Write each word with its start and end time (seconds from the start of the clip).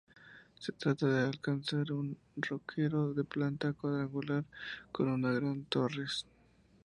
Se 0.59 0.71
trata 0.71 1.05
de 1.09 1.19
un 1.21 1.27
alcázar 1.27 1.85
roquero 2.35 3.13
de 3.13 3.23
planta 3.23 3.71
cuadrangular 3.73 4.43
con 4.91 5.09
una 5.09 5.31
gran 5.31 5.65
torres. 5.65 6.25